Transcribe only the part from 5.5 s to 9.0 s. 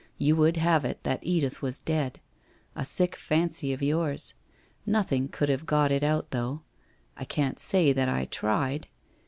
got it out, though. I can't say that I tried.